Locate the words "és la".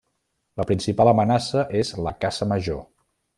1.81-2.15